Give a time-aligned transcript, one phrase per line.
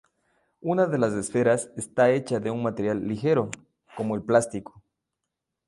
[0.61, 3.51] Una de las esferas esta hecha de un material ligero,
[3.95, 4.81] como el plástico.